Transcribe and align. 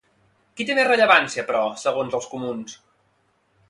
Qui 0.59 0.65
té 0.69 0.77
més 0.79 0.87
rellevància, 0.91 1.45
però, 1.51 1.63
segons 1.85 2.19
els 2.23 2.33
Comuns? 2.35 2.79